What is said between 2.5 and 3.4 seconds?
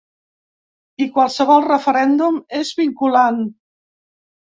és vinculant.